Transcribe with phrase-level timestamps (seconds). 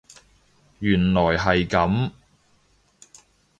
[0.79, 2.11] 原來係噉